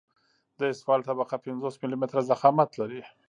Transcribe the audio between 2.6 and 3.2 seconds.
لري